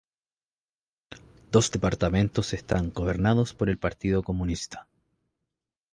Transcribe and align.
Dos 1.51 1.69
departamentos 1.69 2.53
están 2.55 2.91
gobernados 2.91 3.53
por 3.53 3.69
el 3.69 3.77
Partido 3.77 4.23
Comunista. 4.23 4.87